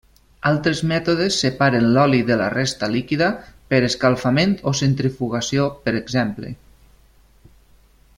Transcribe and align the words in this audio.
Altres 0.51 0.79
mètodes 0.91 1.35
separen 1.41 1.85
l'oli 1.97 2.21
de 2.29 2.37
la 2.39 2.47
resta 2.53 2.89
líquida 2.93 3.27
per 3.73 3.81
escalfament 3.89 4.57
o 4.71 4.73
centrifugació 4.81 5.67
per 5.87 5.95
exemple. 6.01 6.51